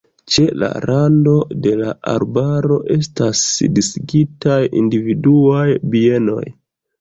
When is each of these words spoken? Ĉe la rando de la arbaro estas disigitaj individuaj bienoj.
Ĉe 0.33 0.43
la 0.61 0.67
rando 0.89 1.33
de 1.65 1.73
la 1.81 1.91
arbaro 2.13 2.77
estas 2.95 3.43
disigitaj 3.75 4.57
individuaj 4.81 5.69
bienoj. 5.93 6.43